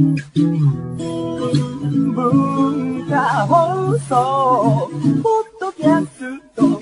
[0.00, 0.14] 文
[3.10, 4.88] 化放送
[5.24, 6.80] ポッドキャスト。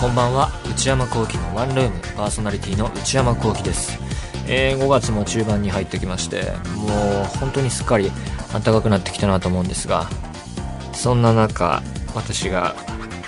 [0.00, 0.50] こんばんは。
[0.70, 2.00] 内山聖輝のワンルーム。
[2.16, 3.98] パーソナリティの内山聖輝です、
[4.52, 6.42] えー5月も中盤に入ってきまして
[6.76, 8.10] もう本当にすっかり
[8.52, 10.08] 暖かくなってきたなと思うんですが
[10.92, 11.82] そんな中
[12.14, 12.74] 私が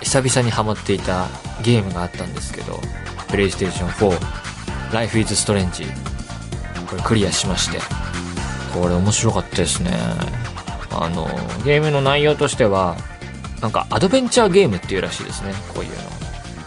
[0.01, 1.29] 久々にハマっていた
[1.63, 2.81] ゲームがあったんですけど
[3.29, 5.87] プレイステーション4 Life is Strange
[6.91, 7.79] これクリアしまして
[8.75, 9.91] これ面白かったですね。
[10.91, 11.27] あの
[11.65, 12.97] ゲームの内容としては
[13.61, 15.97] なんかアドベンチャーゲームっていうらしいですねこういうの。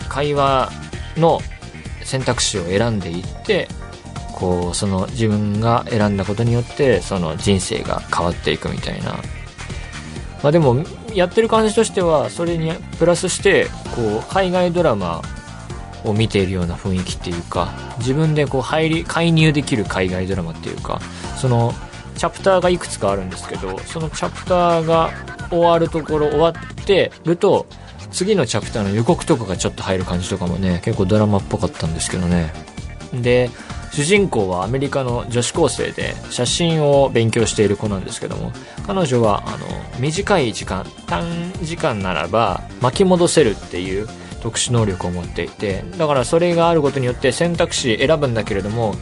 [0.10, 0.72] 会話
[1.18, 1.40] の
[2.04, 3.68] 選択肢を選んでいって
[4.36, 9.16] こうその自分が選んだことによってその人生が変わっていくみたいな。
[10.44, 15.22] まあでもやってる感じとしてはそれにプラスしてこう海外ドラマ
[16.04, 21.00] を見ているような雰囲気っていうか自分でこう入り介入できる海外ドラマっていうか
[21.38, 21.74] その
[22.16, 25.10] チャプターがいくつかあるんですけどそのチャプターが
[25.50, 27.66] 終わるところ終わってると
[28.12, 32.54] 次のチャプターの予告とかがちょっと入る感じとかもね結構ドラマっぽかったんですけどね。
[33.14, 33.50] で
[33.96, 38.52] 主人公はアメリカの女子高生で写真を勉強している子なんですけども
[38.86, 39.66] 彼女はあの
[40.02, 41.24] 短い時間短
[41.62, 44.06] 時間ならば巻き戻せるっていう
[44.42, 48.96] 特殊能力を持っていてだからそれがあることによって選択肢選ぶんだけれども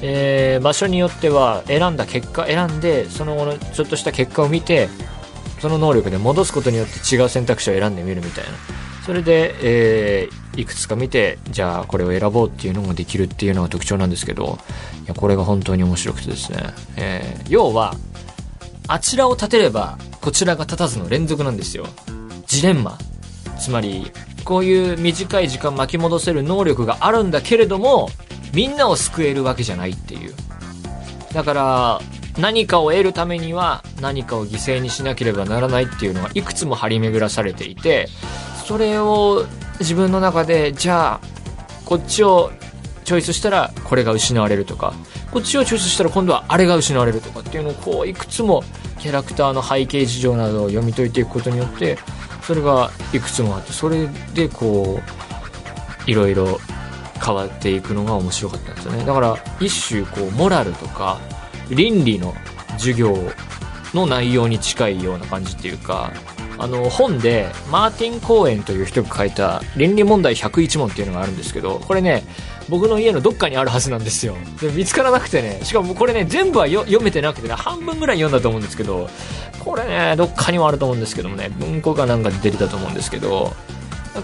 [0.00, 4.88] えー場所によっては選んだ結果選んでその後のちょっとした結果を見て
[5.60, 8.50] その能力で戻すことによって違う選択肢を選んでみるみたいな。
[9.08, 14.58] それで、えーいくつか見てじゃあこれを選ぼうっていうのもできるっていうのが特徴なんですけど
[15.04, 16.58] いやこれが本当に面白くてですね、
[16.96, 17.94] えー要は
[18.88, 21.86] あちらを立てればこちらが立たずの連続なんですよ。
[22.46, 22.98] ジレンマ。
[23.58, 24.10] つまり
[24.44, 28.10] こういう短い時間巻き戻せる能力があるんだけれども
[28.52, 30.34] みんなを救えるわけじゃないっていう。
[31.32, 32.00] だから
[32.36, 38.08] 何かを得るためには何かを犠牲にしなければならないっていうのがいくつも張り巡らされていて
[38.68, 39.46] それを
[39.80, 41.20] 自分の中でじゃあ
[41.86, 42.52] こっちを
[43.02, 44.92] チョイスしたらこれが失われるとか
[45.30, 48.62] こっちをチョイスしたら今度はあれが失われるとかっていうのをこういくつも
[48.98, 51.96] キャラクターの背景事情などを読み解いていくことによって
[52.42, 55.00] それがいくつもあってそれでこ
[56.06, 56.58] ういろいろ
[57.24, 59.06] 変わっていくのが面白かったんですよね。
[59.06, 61.18] だから一種こうモラルとか
[61.70, 62.34] 倫理の
[62.72, 63.16] 授業
[63.94, 66.12] の内容に近いような感じっていうか
[66.58, 72.24] あの本でマーティン・コーエンという人が書いた倫理問題101問っていうのがあるんですけどこれね
[72.68, 74.34] 僕の家のどっかにあるはずなんですよ。
[74.60, 79.08] で見つからなくてねしかもこれね全部は読めてなくてね半分ぐらい読んだと思うんですけど
[79.60, 83.52] これねどっかにもあると思うんですけどもね文庫かなんかで出てたと思うんですけど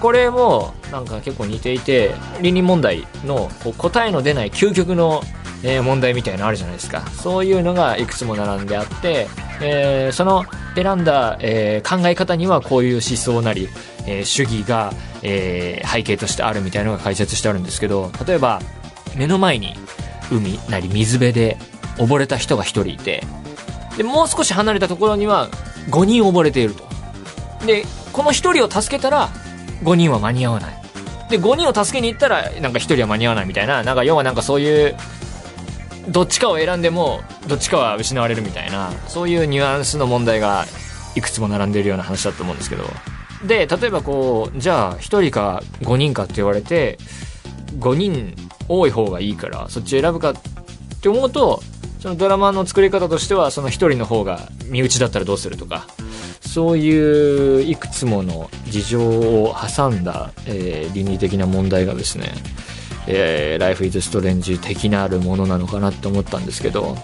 [0.00, 5.22] これもなんか結構似ていて倫理問題のこう答えの出ない究極の、
[5.62, 7.02] え問題みたいなのあるじゃないですか。
[7.12, 9.28] そういうのがいくつも並んであって、
[9.62, 10.44] えーその
[10.74, 13.68] 選んだ、えー考え方にはこういう思想なり、
[14.06, 14.92] えー主義が、
[15.22, 18.60] えー背景としてあるみたいなのが解説してあるんですけど例えば
[19.16, 19.74] 目の前に
[20.30, 21.56] 海なり水辺で
[21.98, 23.22] 溺れた人が1人いて
[23.96, 25.48] でもう少し離れたところには
[25.90, 26.84] 5人溺れていると。
[27.66, 29.28] でこの1人を助けたら
[29.82, 30.74] 5人は間に合わない。
[31.30, 34.96] で5人を助けに行ったらなんか1人は間に合わないみたいななんか要はなんかそういう
[36.08, 40.66] どっちかを選んでもどっちかは失われるみたいなそういうニュアンスの問題が
[41.14, 42.84] いくつも並んでるような話だと思うんですけど。
[43.46, 46.98] で例えばこうじゃあ1人か5人かって言われて
[47.78, 48.34] 5人
[48.68, 50.34] 多い方がいいからそっち選ぶかっ
[51.02, 51.62] て思うと
[52.00, 55.86] そのドラマの作り方としてはその1人の方が身内だったらどうするとか
[56.40, 62.28] そういういくつもの事情を挟んだ、えー倫理的な問題がですね、
[63.06, 66.96] えー、Life is Strange 的なるものなのかなって思ったんですけど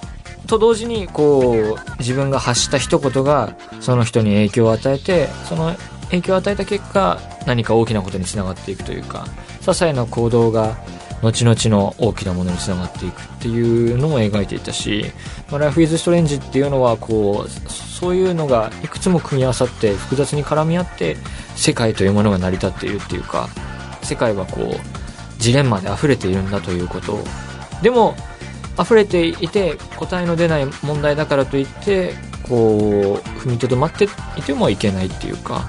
[0.47, 5.77] と同時にこう自分が発した一言がその人に影響を与えてその
[6.07, 9.27] 影響を与えた結果何か大きなことにつながっていくというか
[9.61, 10.77] 些細な行動が
[11.23, 15.05] 後々の大きなものにつながっていくっていうのも描いていたし
[15.51, 21.17] 「まあ、Life is Strange」っていうのはこうそういうのがいくつも組み合わさって複雑に絡み合って
[21.55, 23.49] 世界というものが成り立っているっていうか
[24.03, 25.00] 世界はこう
[25.41, 27.15] ジレンマで溢れているんだということ。
[27.15, 27.25] を
[27.83, 28.15] でも
[28.81, 32.15] 溢れていて答えの出ない問題だからといって
[32.49, 34.05] こう踏みとどまって
[34.37, 35.69] いてもいけないっていうか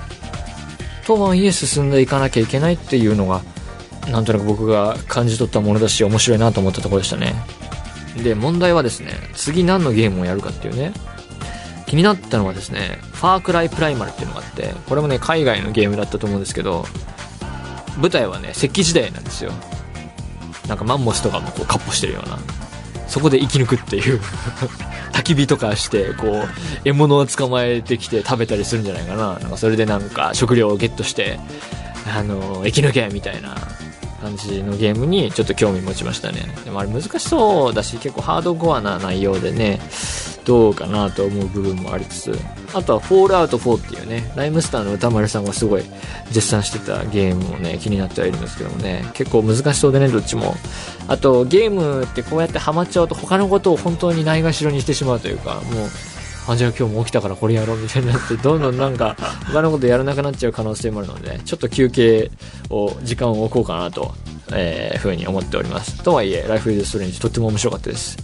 [1.05, 3.41] とはいえ進んでいかなきゃいけないっていうのが
[4.09, 7.33] なんとなく僕が感じ取ったものだし面白いなと思ったところでしたね。
[8.23, 10.93] で、問題はですね、次何のゲームをやるかっていうね、
[11.85, 16.85] 気になったのはですね、ファークライプライマルっていうのがあって、これもね、海外のゲームだったと思うんですけど、
[18.01, 19.51] 舞台はね、石器時代なんですよ。
[20.67, 22.39] なんかマンモスとかもこう、カッポしてるような。
[23.07, 24.21] そこで生き抜くっていう
[25.11, 26.49] 焚き火とかして、こう、
[26.85, 29.37] 獲物を捕まえてきて食べたりするんじゃないかな。
[29.39, 31.39] なんかそれでなんか食料をゲットして、
[32.07, 33.55] あの、生き抜けみたいな
[34.21, 36.55] 感じのゲームにちょっと興味持ちましたね。
[36.63, 39.81] でもあれ難しそうだし、結構ハードコアな内容でね、
[40.45, 42.39] どうかなと思う部分もありつつ、
[42.73, 45.83] あとはフォールアウト4っていうね、ライムスターの歌丸さんがすごい
[46.31, 50.55] 絶賛してたゲームもね、気になってはいるんですけどもね、結構難しそうでね、どっちも。
[51.07, 55.89] あと、ゲームってこうやってハマっちゃうと他のことを本当にないがしろにしてしまうというか、もう、
[56.47, 59.15] あ、じゃあ今日も起きたからこれやろうみたいになって、 どんどんなんか
[59.47, 62.31] 他のことやらなくなっちゃう可能性もあるので、ちょっと休憩
[62.69, 64.13] を、時間を置こうかなと、
[64.53, 66.01] えー、ふうに思っております。
[66.03, 68.17] とはいえ、ライフイズストレンジとっても面白かったです。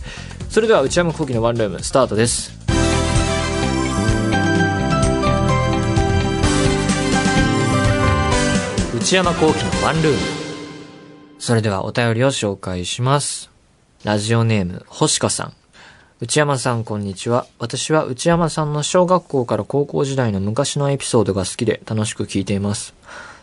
[0.49, 2.51] それでは内山聖輝のワンルームスタートです。
[8.95, 10.19] 内山聖輝のワンルーム。
[11.38, 13.51] それではお便りを紹介します。
[14.03, 15.53] ラジオネーム星香さん。
[16.19, 17.45] 内山さん、こんにちは。
[17.59, 22.95] 私は内山さんの小学校から高校時代の昔のエピソードが好きで楽しく聞いています。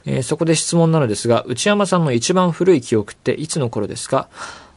[0.04, 4.28] えー、そこで質問なのですが、内山さんの一番古い記憶っていつの頃ですか？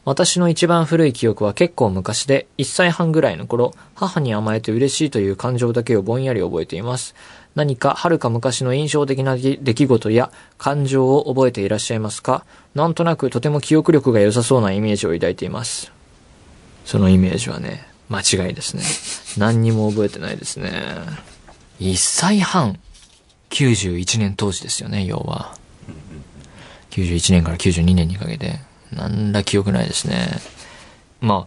[0.04, 7.14] 私の一番古い記憶は結構昔で、1歳半ぐらいの頃、母に甘えて嬉しいという感情だけをぼんやり覚えています。
[7.54, 12.44] 何か遥か昔の印象的な出来事や感情を覚えていらっしゃいますか？
[12.74, 15.92] なんとなくとても記憶力が良さそうなイメージを抱いています。
[16.84, 18.82] そのイメージはね、間違いですね。
[19.36, 20.70] 何にも覚えてないですね。
[21.80, 22.78] 1歳半。
[23.50, 25.56] 91年当時ですよね、要は。
[26.90, 28.60] 91年から92年にかけて。
[28.92, 30.28] なんら記憶ないですね。
[31.20, 31.46] ま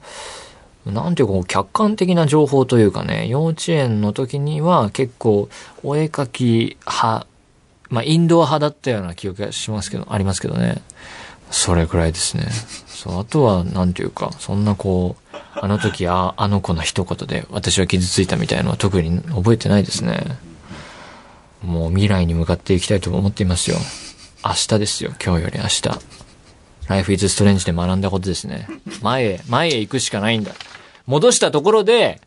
[0.86, 5.50] あ、なんていうか、客観的な情報というかね、幼稚園の時には結構、
[5.84, 7.28] お絵描き派、
[7.90, 10.82] まあ、インドア派だったような記憶がしますけど、ありますけどね。
[11.52, 12.48] それくらいですね。
[12.88, 20.38] そう、あとは、なんていうか、そんなこう、あの時、あ、あの子の一言で私は傷ついたみたいなのは特に覚えてないですね。
[21.62, 23.78] もう未来に向かっていきたいと思っていますよ。
[24.44, 26.21] 明日ですよ、今日より明日。
[26.92, 28.68] Life is Strange で学んだことですね。
[29.02, 30.52] 前へ、前へ行くしかないんだ。
[31.08, 32.20] 戻したところで、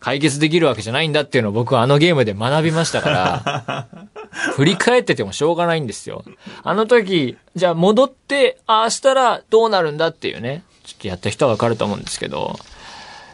[0.00, 3.86] 解決できるわけじゃないんだっていうのを僕はあのゲームで学びましたから、
[4.56, 6.24] 振り返っててもしょうがないんですよ。
[6.64, 10.64] あの時、じゃあ戻って、ああしたらどうなるんだっていうね。
[10.84, 12.58] ちょっとやった人はわかると思うんですけど、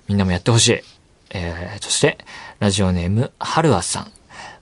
[0.09, 0.81] みんなもやってほしい。
[1.31, 2.19] えー、そして、
[2.59, 4.13] ラジオネーム、はるあさん。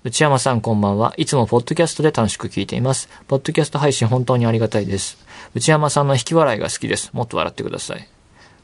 [0.05, 1.12] 内山さんこんばんは。
[1.17, 3.09] いつもポッドキャストで楽しく聞いています。
[3.27, 5.19] ポッドキャスト配信本当にありがたいです。
[5.58, 7.10] 内山さんの引き笑いが好きです。
[7.12, 8.08] もっと笑ってください。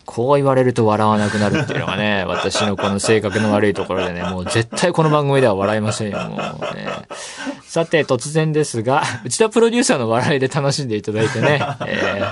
[0.06, 6.86] こう言われると笑わなくなるっていうのがね、 私のこの性格の悪いところでね、もう絶対この番組では笑いませんよ、もうね。
[7.74, 11.60] さて、突然ですが、内田プロデューサーの笑いで楽しんでいただいてね。
[11.86, 12.22] え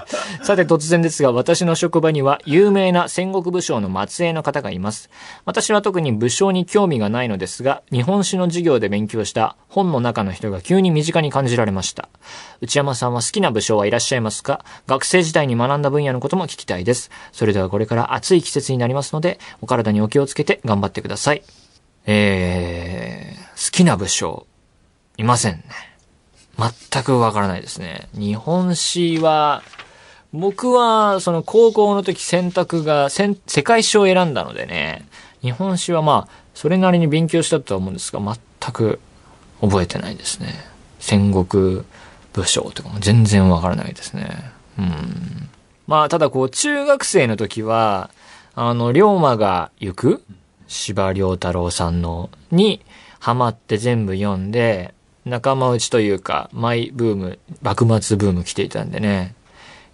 [0.40, 5.10] ー、さて、突然ですが、私の職場には有名な戦国武将の末裔の方がいます。
[5.44, 12.08] 私は特に武将に興味がないのですが、日本史の授業で勉強した本の中の人が急に身近に感じられました。
[12.60, 14.64] 内山さんは好きな武将はいらっしゃいますか？
[14.86, 17.10] 学生時代に学んだ分野のことも聞きたいです。
[17.32, 21.42] それではこれから暑い季節になりますので、お体にお気をつけて頑張ってください。
[22.06, 24.46] えー、好きな武将。
[25.16, 25.62] いませんね。
[26.90, 28.08] 全くわからないですね。
[28.14, 29.62] 日本史は、
[30.32, 35.06] 僕は、その高校の時選択が、世界史を選んだのでね、
[35.42, 39.00] 日本史はまあ、それなりに勉強したとは思うんですが、全く
[39.60, 40.54] 覚えてないですね。
[40.98, 41.82] 戦国
[42.32, 44.52] 武将とかも全然わからないですね。
[44.78, 45.48] うん。
[45.86, 48.10] まあ、ただこう、中学生の時は、
[48.54, 50.24] あの、龍馬が行く
[50.68, 52.84] 司馬太郎さんの、に、
[53.18, 59.34] ハマって全部読んで、仲間内というか、マイブーム、幕末ブーム来ていたんでね、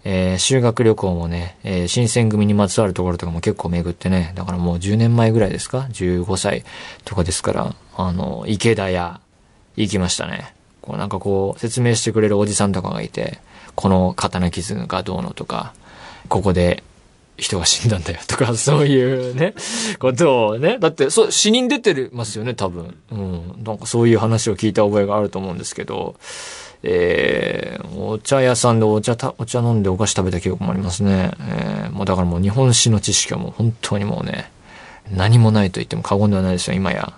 [0.03, 6.63] えー、修学旅行もね、えー、新選組にまつわるところとかも結構巡ってね、だからもう10年前ぐらいですか ?15 歳
[7.05, 9.19] とかですから、あの、池田屋、
[9.75, 10.55] 行きましたね。
[10.81, 13.39] こうなんかこう、説明してくれるおじさんとかがいて、
[13.75, 15.73] この刀傷がどうのとか、
[16.29, 16.83] ここで
[17.37, 19.53] 人が死んだんだよとか、 そういうね、
[19.99, 20.77] ことをね。
[20.79, 22.95] だって、そう、死人出てますよね、多分。
[23.11, 23.63] うん。
[23.63, 26.15] なんかそういう話を聞いた覚えがあると思うんですけど、
[26.81, 31.31] えー、お茶屋さんでお茶た、お茶飲んでお菓子食べた記憶もありますね。
[31.41, 34.51] えー、もうだからもう日本史の知識はもう本当にもうね、
[35.11, 37.13] 何もないと言っても過言ではないですよ、今や。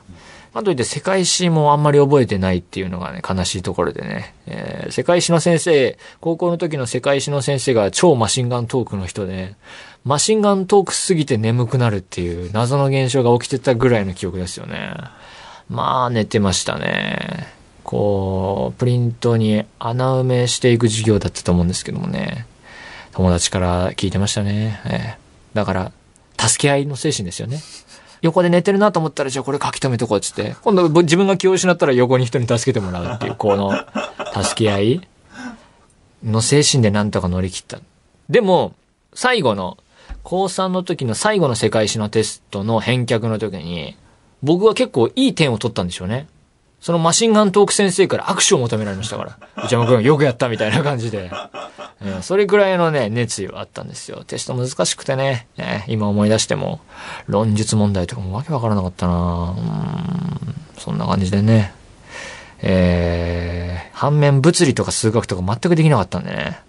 [0.53, 4.35] あといって世界史もあんまり覚えてないっていうのがね、悲しいところでね。
[4.47, 9.55] えー、世界史の先生、高校の時の世界史の先生が超マシンガントークの人で、
[10.03, 14.93] マシンガントークすぎて眠くなるっていう謎の現象が起きてたぐらいの記憶ですよね。
[15.69, 17.47] まあ、寝てましたね。
[17.85, 22.45] こう、プリントに穴埋めしていく授業だったと思うんですけどもね。
[23.13, 24.81] 友達から聞いてましたね。
[24.85, 25.91] えー、だから、
[26.37, 27.61] 助け合いの精神ですよね。
[28.21, 33.71] 横で寝てるなと思ったら、じゃあこれ書き留めとこうっつって、今度自分が気を失ったら横に人に助けてもらうっていう、この、
[34.43, 35.07] 助け合い
[36.23, 37.79] の精神でなんとか乗り切った。
[38.29, 38.73] でも、
[39.13, 39.77] 最後の、
[40.23, 43.97] 高3の時の最後の世界史のテストの返却の時に、
[44.43, 46.27] 僕は結構いい点を取ったんでしょうね。
[46.81, 49.63] そのマシンガントーク先生から握手を求められましたから。
[49.63, 51.31] 内山君よくやったみたいな感じで。
[52.23, 54.23] それぐらいのね、熱意はあったんですよ。
[54.25, 56.81] テスト難しくてね、えー、今思い出しても、
[57.27, 61.71] 論述問題とかもわけわからなかったなうん、そんな感じでね。
[62.63, 66.61] えー、反面物理とか数学とか全くできなかったんでね。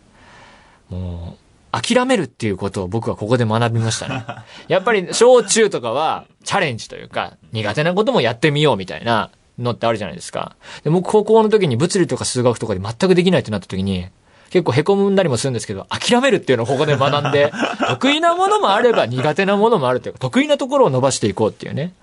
[0.90, 1.38] も
[1.72, 4.26] う、諦めるっていうことを僕はここで学びましたね。
[4.68, 9.30] やっぱり小中とかはチャレンジというか、苦手なこともやってみようみたいな
[9.62, 10.56] のってあるじゃないですか。
[10.84, 14.08] で、僕高校の時に物理とか数学とかで全くできないってなった時に、
[14.50, 17.52] 結構凹んだりもするんですけど、諦めるっていうのをここで学んで、
[17.88, 21.94] 得意なものもあれば苦手なものもあるというか、得意なところを伸ばしていこうっていうね。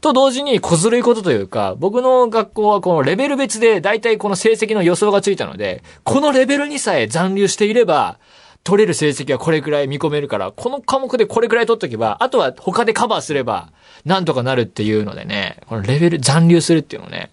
[0.00, 8.18] と同時に小ずるいことというか、僕の学校はこのレベル別で大体この成績の予想がついたので、このレベルにさえ残留していれば、
[8.64, 13.72] 取れる成績はこれくらい見込めるから、この科目でこれくらい取っとけば、あとは他でカバーすれば、
[14.04, 17.30] なんとかなるっていうのでね、このレベル残留するっていうのをね、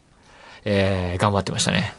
[0.66, 1.94] えー、頑張ってましたね。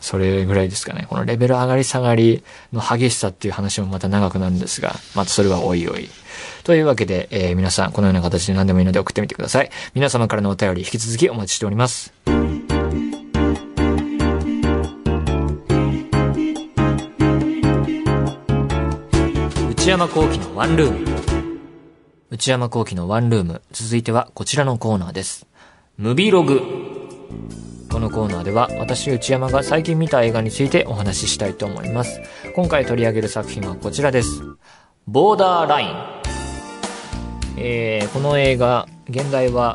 [0.00, 1.06] それぐらいですかね。
[1.08, 6.08] このレベル上がり下がりの激しさっていう話もまた長くなるんですが、またそれはおいおい。
[6.62, 9.70] というわけで、えー、皆さんこのような形で何でもいいので送ってみてください。
[9.94, 12.12] 皆様からのお便り引き続きお待ちしております。
[19.88, 21.06] 内山幸喜のワンルーム。
[22.28, 23.62] 内山幸喜のワンルーム。
[23.72, 25.46] 続いてはこちらのコーナーです。
[25.96, 26.60] ムビログ。
[27.90, 32.20] このコーナーでは私内山が最近見た映画についてお話ししたいと思います。
[32.54, 34.42] 今回取り上げる作品はこちらです。
[35.06, 35.88] ボーダーライン。
[37.56, 39.74] えー、この映画、現代は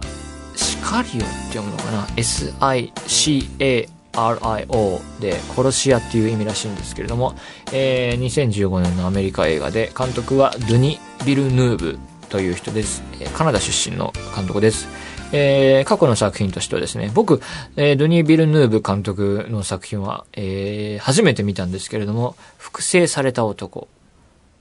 [0.55, 7.35] シカリオって読むのかな ?S-I-C-A-R-I-O RIO で殺し屋っていう意味らしいんですけれども、
[7.71, 13.03] えー、2015年のアメリカ映画で監督はドゥニ・ビルヌーブという人です。
[13.35, 14.87] カナダ出身の監督です。
[15.35, 17.41] えー、過去の作品としてはですね、僕、
[17.75, 23.87] えー、ドニー・ビルヌーブ監督の作品は、えー、初めて見たんですけれども、複製された男、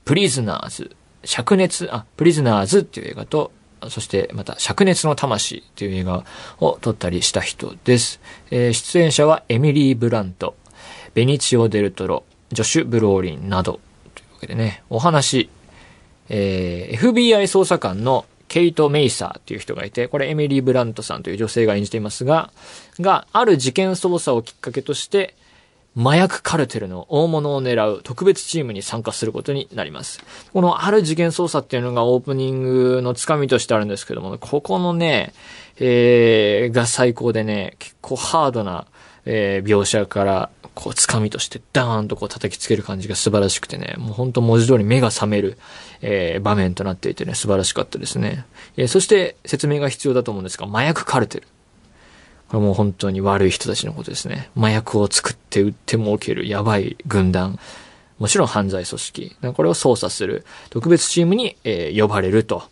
[0.03, 3.51] プリズナーズ、灼熱、あ、プリズナーズっていう映画と、
[3.89, 6.25] そしてまた、灼熱の魂っていう映画
[6.59, 8.19] を撮ったりした人です。
[8.51, 10.55] えー、出演者はエミリー・ブラント、
[11.13, 13.79] ベニチオ・デルトロ、ジョシュ・ブローリンなど、
[14.15, 15.49] というわけでね、お話、
[16.29, 22.51] えー、FBI 捜査官のケイト・メイサーっていう人がいて、これエミリー・ブラントさんという女性が演じていますが、
[22.99, 25.35] が、ある事件捜査をきっかけとして、
[25.95, 30.23] 麻薬カルテルの大物を狙う特別チームに参加することになります。
[30.51, 35.33] このある事件捜査っていうのがオープニングのつかみとしてあるんですけども、ここのね、
[35.77, 38.87] えー、が最高でね、結構ハードな、
[39.25, 45.57] えー、描写からこう、掴みとしてダーンとこう叩きつける感じが素晴らしくてね、もうほんと文字通り目が覚める、
[46.01, 48.45] えー、場面となっていてね、素晴らしかったですね。
[48.75, 51.47] えー、そして説明が必要だと思うんですが、麻薬カルテル。
[52.53, 54.51] これもう本当に悪い人たちのことですね。
[54.55, 57.57] 麻薬を作って売って儲けるやばい軍団。
[58.19, 59.35] もちろん犯罪組織。
[59.55, 62.65] これを捜査する特別チームに、えー、呼ばれると。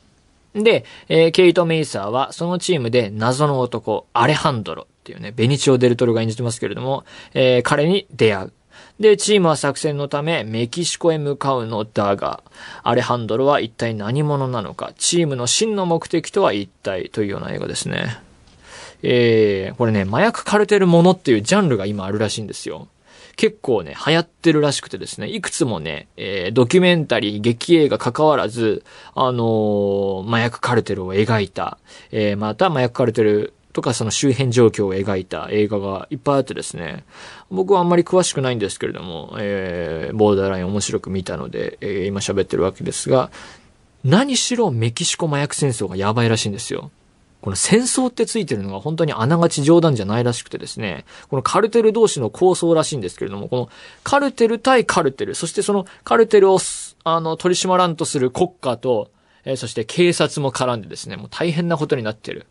[0.54, 4.84] で、えー、ケイト・メイサーはそのチームで謎の男、アレハンドロ。
[4.84, 8.54] っていうね、ベニチオ・デルトロが演じてますけれども、えー、彼に出会う。
[9.00, 12.44] で、チームは作戦のためメキシコへ向かうのだが、
[12.84, 18.22] アレハンドロは一体何者なのか、チームの真の目的とは一体というような映画ですね。
[19.04, 22.88] えー、これね、麻薬カルテルものっていうジャンルが今あるらしいんですよ。
[23.36, 28.84] 結構ね、流行ってるらしくてですね、いくつもね、えー、ドキュメンタリー、劇映画関わらず、
[29.16, 31.78] あのー、麻薬カルテルを描いた、
[32.12, 37.06] えー、また麻薬カルテルとかその周辺状況を描いた映画がいっぱいあってですね、
[37.50, 43.32] 僕はあんまり詳しくないんですけれども、えー、ボーダーライン面白く見たので、えー、今喋ってるわけですが、
[44.04, 46.92] 何しろメキシコ麻薬戦争がやばいらしいんですよ。
[47.42, 53.70] この戦争ってついてるのが本当にあながち冗談じゃないらしくてですね、このカルテル同士の構想らしいんですけれども、この
[54.04, 56.60] カルテル対カルテル、そしてそのカルテルを、
[57.04, 59.10] あの、取り締まらんとする国家と、
[59.44, 62.46] えー、そして警察も絡んでですね、もう大変なことになってる。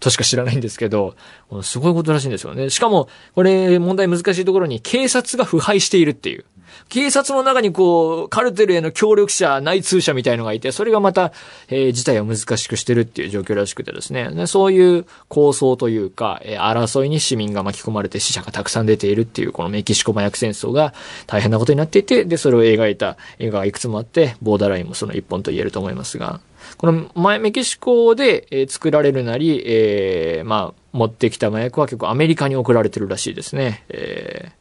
[0.00, 1.14] としか知らないんですけど、
[1.62, 2.70] すごいことらしいんですよね。
[2.70, 6.44] しかも、これ問題難しいところに警察が腐敗しているっていう。
[6.88, 11.32] 警察の中にこう、カルテルへの協力者、内通者みたいのがいて、それがまた、
[11.68, 14.30] えー、事態を難しくしてるっていう状況らしくてですね。
[14.30, 20.94] でそういう構想というか、えー、争いに市民が巻き込まれて死者がたくさん出ているっていう、このメキシコ麻薬戦争が
[21.26, 26.40] 大変なことになっていて、で、それを描いた映画がいくつもあって、ボーダーラインもその一本と言えると思いますが、
[26.76, 33.84] この前メキシコで、え作られるなり、えー、まあ、持ってきた麻薬は結構アメリカに送られてるらしいですね。
[33.88, 34.52] え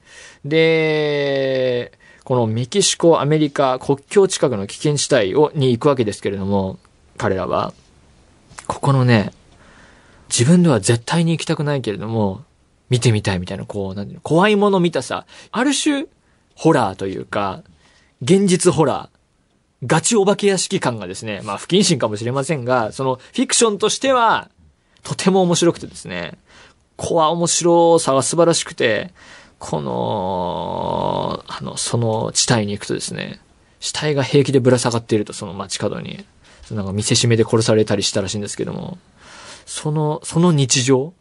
[0.46, 1.92] ー、で、
[2.24, 6.78] このメキシコ、アメリカ、国境近くの危険地帯を、に行くわけですけれども、
[7.18, 7.74] 彼らは、
[8.68, 9.32] ここのね、
[10.30, 12.44] 自分では絶対に行きたくないけれども、
[12.90, 16.06] 見てみたいみたいな、こう、なんていうの、怖いもの見たさ、ある種、
[16.56, 17.64] ホラーというか、
[18.22, 24.50] 現実ホラー、ガチお化け屋敷感がですね、まあ不謹慎かもしれませんが、そのフィクションとしては、
[25.04, 26.38] とても面白くてですね、
[26.98, 29.12] 怖面白さが素晴らしくて、
[29.62, 33.40] この、あの、その地帯に行くとですね、
[33.80, 36.26] 死体が平気でぶら下がっていると、その街角に。
[36.72, 38.98] なんか見せしめで殺されたりしたらしいんですけども、
[39.68, 41.14] その、その日常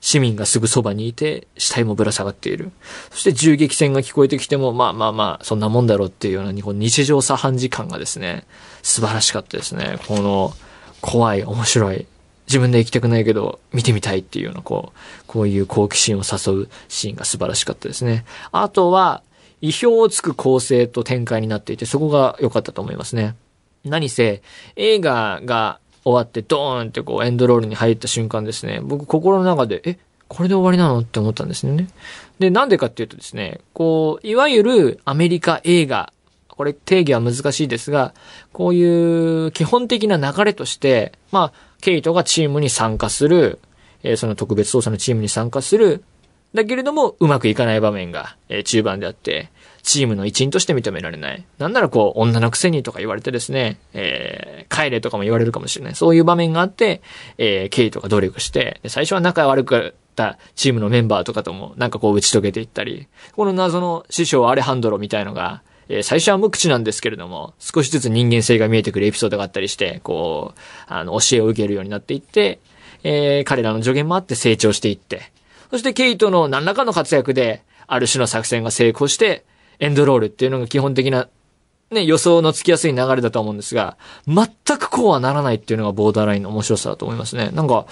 [0.00, 2.72] 市民がすぐそばにいて、死体もぶら下がっている。
[3.10, 8.44] そして銃撃戦が聞こえてきても、まあまあまあ、そんなもんだろうっていうような日本日常茶飯時間がですね、
[8.82, 9.98] 素晴らしかったですね。
[10.08, 10.52] この、
[11.00, 12.06] 怖い、面白い、
[12.46, 18.24] 自分で行きたくないけど、見てみたいっていうような、こう、こういう好奇心を誘うシーンが素晴らしかったですね。
[18.52, 19.22] あとは、
[19.60, 23.34] 意表をつく構成と展開になっていて、そこが良かったと思いますね。
[23.84, 24.42] 何せ、
[24.76, 29.98] 映画が終わってドーンってこうエンドロールに入った瞬間ですね、僕心の中で、え、
[30.28, 31.88] これで終わりなのって思ったんですね。
[32.38, 36.12] で、なんでかっていうとですね、こう、いわゆるアメリカ映画、
[36.48, 38.14] これ定義は難しいですが、
[38.52, 43.58] こういう基本的な流れとして、まあ、ケイトがチームに参加する、
[44.02, 46.02] え、その特別捜査のチームに参加する、
[46.54, 49.50] だけれども、うまくいかない場面が、え、中盤であって、
[49.82, 51.44] チームの一員として認められない。
[51.58, 55.94] なんならこう、女のくせにとか言われてですね、えー、帰れとかも言われるかもしれない。
[55.94, 57.02] そういう場面があって、
[57.36, 72.58] えー、ケイトが努力して、最初は仲悪かったチームのメンバーとかとも、なんかこう打ち解けていったり、この謎の師匠アレハンドロみたいのが、えー、最初は無口なんですけれども、少しずつ人間性が見えてくるエピソードがあったりして、こう、あの、教えを受けるようになっていって、
[73.02, 75.32] えー、彼らの助言もあって成長していって、
[75.70, 79.44] そしてケイトの何らかの活躍で、ある種の作戦が成功して、
[79.78, 81.28] エンドロールっていうのが基本的な、
[81.90, 84.46] ね、予想のつきやすい流れだと思うんですが、全
[84.78, 87.50] くこうはならないっていうのがボーダーラインの面白さだと思いますね。
[87.52, 87.86] なんか、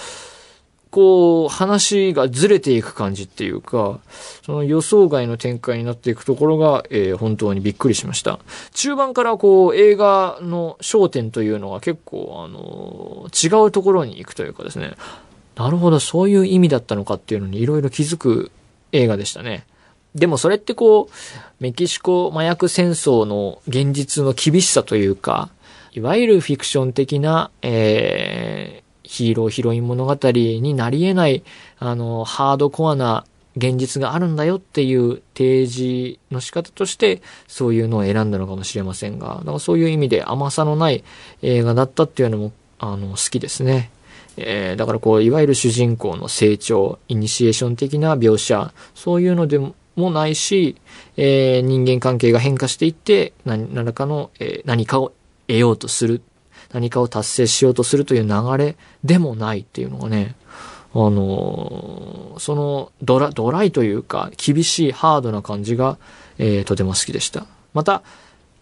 [0.92, 3.98] こう、話がずれていく感じっていうか、
[4.44, 8.38] その予想外の展開になっていくところが、えー、本当にびっくりしました。
[8.74, 14.92] 中盤からこう、映画の焦点というのが結構、あのー、違うところに行くというかですね、
[15.57, 18.50] なるほど、そういう意味だったのかっていうのにいろいろ気づく
[18.92, 19.64] 映画でしたね。
[20.14, 21.14] でもそれってこう、
[21.59, 25.48] メキシコ麻薬戦争の現実の厳しさというか、
[25.94, 28.82] いわゆるフィクション的な、え、
[29.12, 31.42] ヒーロー、ヒロイン物語になり得ない、
[31.79, 33.27] あの、ハードコアな
[33.59, 41.05] 現実があるんだよっていう提示の仕方として、そういうのを選んだのかもしれませんが、だからそういう意味で甘さのない
[41.42, 43.90] 映画だったっていうのも、あの、好きですね。
[44.38, 50.77] えー、だからこう、いわゆる主人公の成長、イニシエーション的な描写、そういうのでも、もないし、
[51.18, 55.12] えー、人間関係が変化していって、何らかの、えー、何かを
[55.48, 56.22] 得ようとする、
[56.72, 60.35] 何かを達成しようとするという流れでもないっていうのがね、
[60.94, 65.98] あの、そのドラ、ドライというか、厳しいハードな感じが、
[66.38, 67.46] えー、とても好きでした。
[67.72, 68.02] また、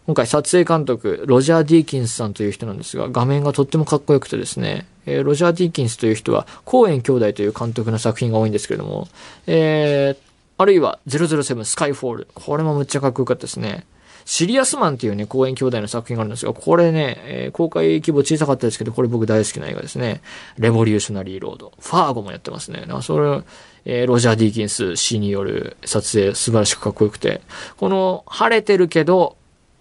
[0.07, 9.09] 今回撮影監督、ロジャー・ディーキンスさんという人なんですが、画面がとってもかっこよくてですね、えー、ロジャー・ディーキンスという人は、コーエン兄弟という監督の作品が多いんですけれども、
[9.46, 12.29] えー、あるいは007スカイフォール。
[12.35, 13.87] これもむっちゃかっこよかったですね。
[14.33, 20.21] シリアスマンっていうね、公演兄弟の作品があるんですが、これね、えー、公開規模小さかったですけど、これ僕大好きな映画ですね。
[20.57, 21.73] レボリューショナリーロード。
[21.81, 22.87] ファーゴもやってますね。
[23.03, 23.43] それ、
[23.87, 27.40] えー、ロジャー・ディーキンス氏による撮影素晴らしくかっこよくて、
[27.77, 29.37] この晴れてるけど、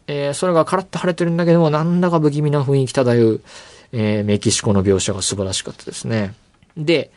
[0.07, 3.41] えー、それがカラッと晴れてるんだけども、なんだか不気味な雰囲気漂う、
[3.91, 6.33] えー、メキシコの描写が素晴らしかったですね。
[6.75, 7.11] で、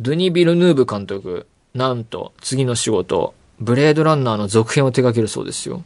[0.00, 5.84] ドゥニ・ビルヌーブ監督、なんと、次の仕事、ブレードランナーの続編を手掛けるそうですよ。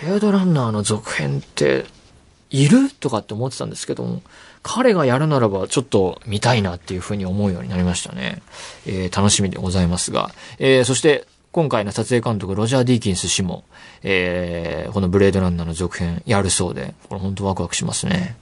[0.00, 1.84] ブレードランナーの続編って、
[2.50, 2.90] いる？
[2.90, 4.22] とかって思ってたんですけども、
[4.62, 8.42] 彼がやるならばちょっと見たいなっていうふうに思うようになりましたね。
[8.86, 10.30] えー、楽しみでございますが。
[10.58, 13.64] えー、そして、今回の撮影監督、ロジャー・ディーキンス氏も、
[14.02, 18.36] えー、このブレードランナーの続編やるそうで、これ本当ワクワクしますね。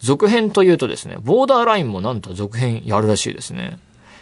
[0.00, 3.78] 続編というとですね、ボーダーラインもなんと続編やるらしいですね。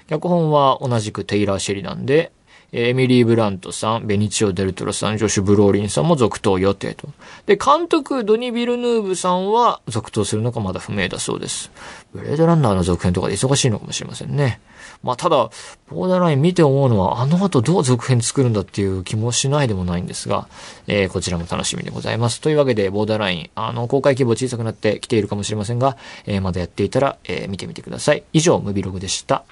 [0.08, 2.32] 脚本は同じくテイラー・シェリダンで、
[2.76, 7.08] エミリー・ブラントさん、ベニチオ・デルトロさん、ジョシュ・ブローリンさんも続投予定と。
[7.46, 11.70] で、監督、ドニ・ビルヌーブさんは続投するのかまだ不明だそうです。
[12.12, 14.60] ブレードランナーの続編とかで忙しいのかもしれませんね。
[15.04, 15.50] まあ、ただ、
[15.88, 20.48] ボーダーライン見て思うのは、あの後どう続編作るんだっていう気もしないでもないんですが、
[20.88, 22.40] えー、こちらも楽しみでございます。
[22.40, 28.24] というわけで、ボーダーライン、あの、公開規模小さくなってきているかもしれませんが、えー、まだやっていたら、えー、見てみてください。
[28.32, 29.44] 以上、ムビログでした。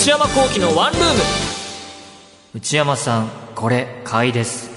[0.00, 1.06] 内山幸喜のワンルーム。
[2.54, 4.70] 内山さんこれ買いです。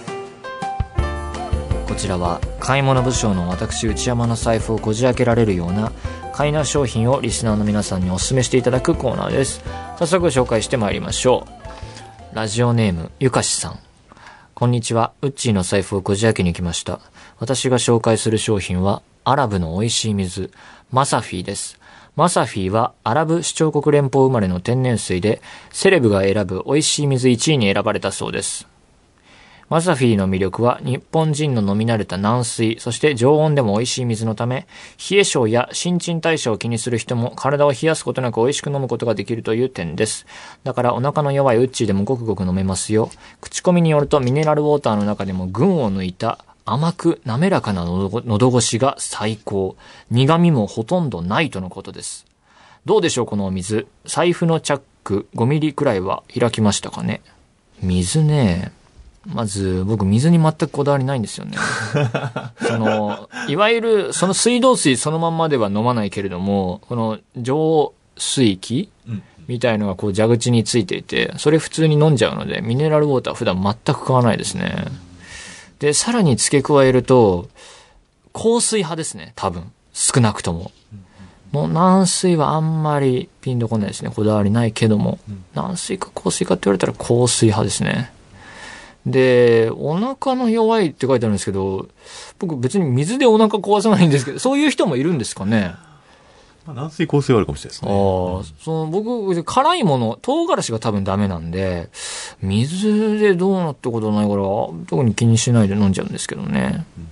[1.88, 5.93] こちらは買い物部署の私内山の財布をこじ開けられるような
[6.33, 9.63] 買いな商品をリスナーの皆さんにお勧めしていただくコーナーです。
[9.97, 11.47] 早速紹介してまいりましょ
[12.33, 12.36] う。
[12.36, 13.79] ラジオネームゆかしさん。
[14.53, 15.13] こんにちは。
[15.21, 16.99] ウッチーの財布をこじ開けに来ました。
[17.39, 20.51] 私が紹介する商品はアラブの美味しい水
[20.91, 21.79] マサフィーです。
[22.15, 28.67] マサフィーはアラブ首長国連邦生まれの天然水で、セレブが選ぶ美味しい水1位に選ばれたそうです。
[29.67, 34.67] マサフィーの魅力は日本人の飲み慣れた軟水、そして常温でも美味しい水のため、
[35.10, 40.28] 冷え性や新陳代謝を気にする人も体を冷やすことなく美味しく飲むことができるという点です。
[40.63, 43.10] だからお腹の弱いウッチーでもごくごく飲めますよ。
[43.41, 49.76] 口コミによるとミネラルウォーターの中でも群を抜いた甘く滑らかな喉越しが最高。
[50.12, 52.26] 苦味もほとんどないとのことです。
[52.86, 53.88] どうでしょうこのお水。
[54.06, 57.21] 財布のチャック5ミリくらいは開きましたかね
[57.82, 58.71] 水ね。
[59.26, 61.58] まず、僕、水に全くこだわりないんですよね。
[62.60, 68.89] その、いわゆる、その水道水そのまんまでは飲まないけれども、この浄水器、
[69.47, 74.86] みたいのがこう蛇口についていて、それ普通に飲んじゃうので、ミネラルウォーター普段全く買わないですね。
[75.79, 77.49] で、さらに付け加えると、
[78.33, 79.71] 香水派ですね、多分。
[79.93, 80.71] 少なくとも。
[81.51, 84.09] もう軟水はあんまりピンとこないですね。
[84.09, 85.19] こだわりないけども。
[85.53, 88.12] 軟水か香水かって言われたら香水派ですね。
[89.05, 91.88] で、お腹の弱いって書いてあるんですけど、
[92.39, 95.75] 僕別に水でお腹壊さないんですけど、そういう人もいるんですかね
[96.65, 97.91] まあ、軟水香水はあるかもしれないですね。
[97.91, 101.89] ああ、その僕、辛いもの、唐辛子が多分ダメなんで、
[102.41, 104.43] 水でどうなってことないから、
[104.88, 106.86] 特に気にしないで飲んじゃうんですけどね。
[106.97, 107.08] うん、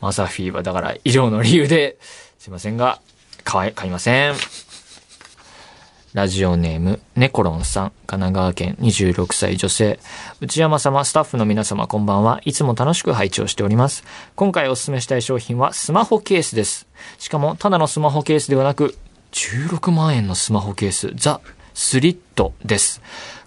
[0.00, 1.98] マサフィーはだから以上の理由で、
[2.38, 3.00] すいませんが、
[3.44, 4.34] 買い、買いません。
[6.18, 10.00] ラジオネーム、ネコロンさん、神奈川県26歳女性。
[10.40, 12.40] 内山様、スタッフの皆様、こんばんは。
[12.44, 14.02] いつも楽しく拝聴しております。
[14.34, 16.88] 今回お勧めしたい商品はスマホケースです。
[17.20, 18.96] しかも、ただのスマホケースではなく、
[19.30, 21.40] 16万円のスマホケース、ザ・
[21.72, 23.00] スリットです。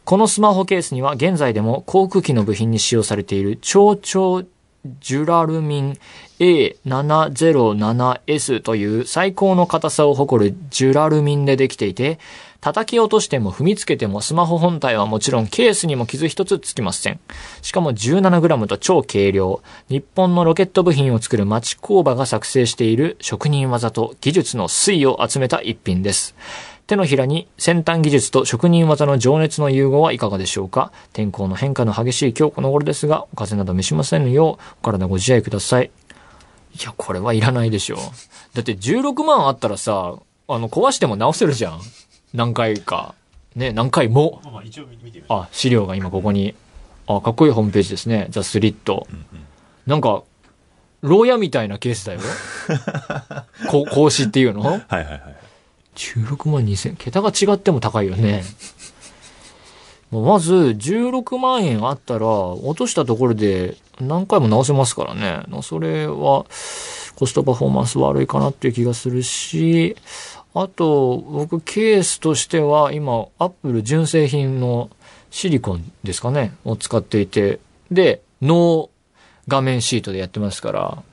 [0.05, 4.45] このスマホケースには現在でも航空機の部品に使用されている超超
[5.01, 5.97] ジュラルミン
[6.39, 12.17] A707S という最高の硬さを誇るジュラルミンでできていて、
[12.61, 17.19] 叩き落としても踏みつけてもスマホ本体はもちろんケースにも傷一つつきません。
[17.63, 19.63] しかも 17g と超軽量。
[19.89, 26.35] 日本のロケット部品を作る町工場が作成している職人技と技術の推を集めた一品です。
[26.85, 30.91] 手のひらに先端技術と職人技の情熱の融合はいかがでしょうか？
[31.13, 35.89] 天候の変化の激しい今日この頃ですが、お風邪など召しませんよう、お体ご自愛ください。
[36.79, 37.99] いや、これはいらないでしょう。
[38.53, 40.13] だって16万あったらさ、
[40.47, 41.81] あの、壊しても直せるじゃん。
[42.33, 43.15] 何回か、
[43.55, 44.41] ね、何回も。
[44.45, 46.55] まあ、一応見てあ、資料が今ここに。
[47.07, 48.27] あ、かっこいいホームページですね。
[48.29, 49.07] ザ・スリット。
[49.11, 49.25] うんうん、
[49.85, 50.23] なんか、
[51.01, 52.19] 牢屋みたいなケースだよ。
[53.69, 54.61] こ格子っていうの？
[54.61, 55.21] はいはいはい。
[55.95, 58.43] 16万2000、桁が違っても高いよね。
[60.11, 65.43] まず、16万円あったら、落としたところで何回も直せますからね。
[65.63, 66.45] それは、
[67.15, 69.95] コストパフォーマンス悪いかなっていう気がするし、
[70.53, 74.89] あと、僕、ケースとしては、今、アップル純正品の
[75.29, 77.59] シリコンですかね、を使っていて、
[77.89, 78.89] で、ノー
[79.47, 81.03] 画面シートでやってますから、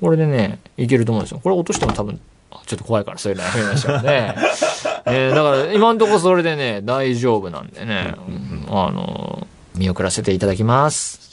[0.00, 1.40] これでね、いけると思うんですよ。
[1.42, 2.20] これ落としても多分、
[2.66, 4.34] ちょっと怖いから、そういうのやめましょうね。
[5.06, 11.31] えー、だから、今んとこそれでね、大丈夫なんでね、うん、あの、見送らせていただきます。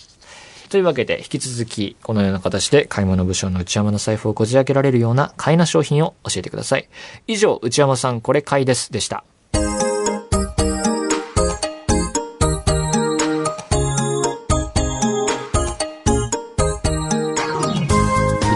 [0.69, 6.87] というわけで、引き続き、このような形で買い物部署の内山の財布をこじ開けられるような買いな商品を教えてください。
[7.25, 8.91] 以上、内山さんこれ買いです。
[8.91, 9.23] でした。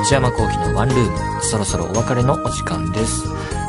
[0.03, 3.23] 内山幸喜のワンルーム、そろそろお別れのお時間です。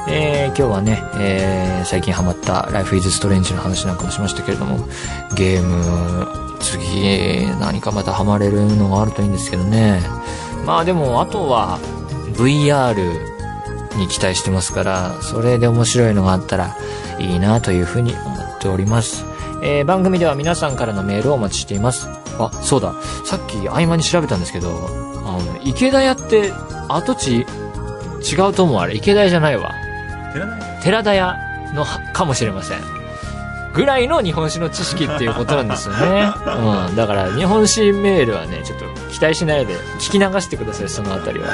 [0.07, 4.87] えー、今日はね、えー、最近ハマった Life is Strange の話なんかもしましたけれども、
[5.35, 10.00] ゲーム、次、何かまたハマれるのがあるといいんですけどね。
[10.64, 11.79] まあでも、あとは、
[12.33, 12.94] VR
[13.96, 16.77] に期待してますから、それで面白いのがあったら
[17.18, 19.24] いいなというふうに思っております。
[19.62, 22.09] えー番組では皆さんからのメールをお待ちしています。
[22.38, 22.94] あ、そうだ。
[23.24, 24.70] さっき合間に調べたんですけど、
[25.24, 26.53] あの、池田屋って
[26.88, 27.46] 跡地
[28.24, 28.94] 違うと思うあれ。
[28.94, 29.72] 池田屋じゃないわ。
[30.83, 31.37] 寺田屋
[31.74, 33.04] のはかもしれません。
[33.75, 36.33] ぐらいの日本史の知識っていうことなんですよね。
[36.89, 36.97] うん。
[36.97, 41.49] だから日本史メールはね、ちょっと期待しないで聞き流してください、そのあたりは。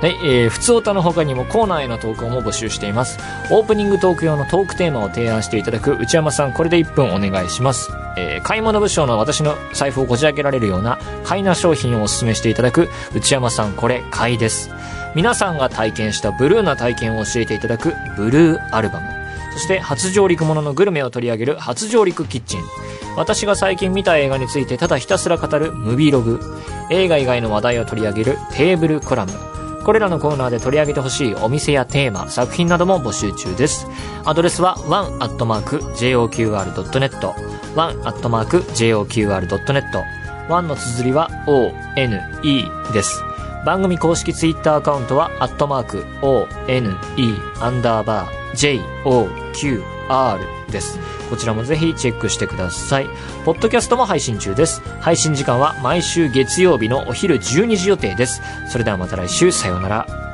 [0.00, 3.18] はい、えー、普通歌の他にもコーナーへの投稿も募集しています。
[3.50, 7.92] オープニングトーク用のトークテーマを提案していただく内山さん、これで1分お願いします。
[8.16, 14.70] えー、買い物部署の私の財布をこじ開けられるような買いな商品をお勧めしていただく内山さん、これ買いです。
[15.14, 19.19] 皆さんが体験したブルーな体験を教えていただくブルーアルバム。
[19.52, 22.62] そして初上陸もののグルメを取り上げる初上陸キッチン。
[23.16, 26.40] 私が最近見た映画についてただひたすら語るムビーログ。
[26.90, 29.32] 映画以外の話題を取り上げるテーブルコラム。
[29.84, 33.86] これらのコーナーで取り上げてほしいお店やテーマ、作品なども募集中です。
[34.24, 35.74] アドレスは one.joqr.net
[37.74, 38.60] one.joqr.net
[40.48, 42.20] one の綴りは one
[42.92, 43.29] です。
[43.64, 46.96] 番組公式ツイッターアカウントは、アットマーク、one,
[47.60, 50.98] アンダーバー、joqr です。
[51.28, 53.08] こちらもぜひチェックしてください。
[53.44, 54.82] ポッドキャストも配信中です。
[55.00, 58.42] 配信時間は毎週月曜日のお昼12時予定です。
[58.68, 60.29] それではまた来週、さようなら。